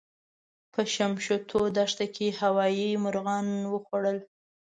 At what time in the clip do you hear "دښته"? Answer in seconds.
1.75-2.05